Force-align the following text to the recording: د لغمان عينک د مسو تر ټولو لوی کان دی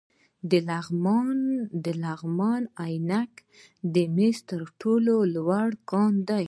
د 1.85 1.91
لغمان 2.03 2.61
عينک 2.85 3.33
د 3.93 3.95
مسو 4.15 4.41
تر 4.49 4.61
ټولو 4.81 5.13
لوی 5.35 5.69
کان 5.89 6.13
دی 6.27 6.39